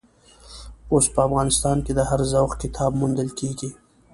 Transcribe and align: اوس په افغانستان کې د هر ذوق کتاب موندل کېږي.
اوس 0.93 1.05
په 1.13 1.19
افغانستان 1.27 1.77
کې 1.85 1.91
د 1.95 1.99
هر 2.09 2.21
ذوق 2.31 2.51
کتاب 2.63 2.91
موندل 3.01 3.29
کېږي. 3.39 3.69